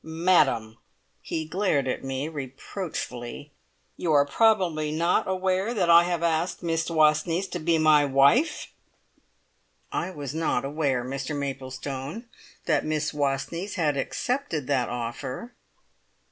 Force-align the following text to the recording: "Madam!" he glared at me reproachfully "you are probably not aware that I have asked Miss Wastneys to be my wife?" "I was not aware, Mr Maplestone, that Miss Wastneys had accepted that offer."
"Madam!" 0.03 0.79
he 1.21 1.45
glared 1.45 1.87
at 1.87 2.03
me 2.03 2.27
reproachfully 2.27 3.51
"you 3.97 4.11
are 4.11 4.25
probably 4.25 4.91
not 4.91 5.27
aware 5.27 5.75
that 5.75 5.91
I 5.91 6.05
have 6.05 6.23
asked 6.23 6.63
Miss 6.63 6.89
Wastneys 6.89 7.47
to 7.51 7.59
be 7.59 7.77
my 7.77 8.03
wife?" 8.03 8.71
"I 9.91 10.09
was 10.09 10.33
not 10.33 10.65
aware, 10.65 11.05
Mr 11.05 11.37
Maplestone, 11.37 12.25
that 12.65 12.83
Miss 12.83 13.13
Wastneys 13.13 13.75
had 13.75 13.95
accepted 13.95 14.65
that 14.65 14.89
offer." 14.89 15.51